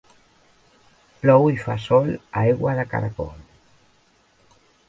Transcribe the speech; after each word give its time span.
Plou 1.25 1.45
i 1.51 1.59
fa 1.65 1.77
sol, 1.85 2.09
aigua 2.47 2.75
de 2.81 2.89
caragol. 2.95 4.59